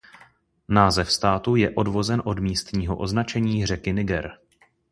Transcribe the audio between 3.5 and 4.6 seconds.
řeky Niger.